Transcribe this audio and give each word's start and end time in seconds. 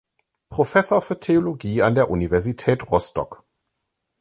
Professor 0.49 0.99
für 0.99 1.19
Theologie 1.19 1.83
an 1.83 1.93
der 1.93 2.09
Universität 2.09 2.89
Rostock. 2.89 3.45